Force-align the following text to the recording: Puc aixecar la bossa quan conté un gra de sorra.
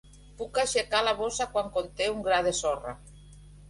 Puc 0.39 0.57
aixecar 0.61 1.03
la 1.09 1.15
bossa 1.21 1.49
quan 1.53 1.71
conté 1.79 2.11
un 2.17 2.29
gra 2.31 2.43
de 2.53 2.59
sorra. 2.65 3.01